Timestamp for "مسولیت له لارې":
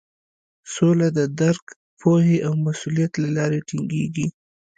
2.65-3.59